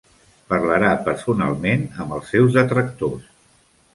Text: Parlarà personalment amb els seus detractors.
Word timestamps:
Parlarà 0.53 0.87
personalment 1.09 1.85
amb 2.05 2.17
els 2.19 2.33
seus 2.35 2.57
detractors. 2.57 3.29